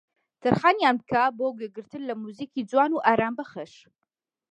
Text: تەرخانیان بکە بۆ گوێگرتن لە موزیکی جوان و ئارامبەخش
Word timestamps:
تەرخانیان 0.43 0.95
بکە 1.01 1.23
بۆ 1.37 1.47
گوێگرتن 1.57 2.01
لە 2.09 2.13
موزیکی 2.23 2.67
جوان 2.69 2.91
و 2.93 3.03
ئارامبەخش 3.05 3.73